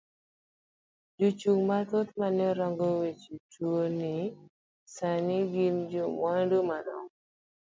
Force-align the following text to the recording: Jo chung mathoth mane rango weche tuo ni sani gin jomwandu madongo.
Jo 1.19 1.27
chung 1.39 1.61
mathoth 1.69 2.11
mane 2.19 2.45
rango 2.59 2.87
weche 2.99 3.33
tuo 3.51 3.81
ni 3.99 4.13
sani 4.95 5.37
gin 5.51 5.75
jomwandu 5.91 6.57
madongo. 6.69 7.13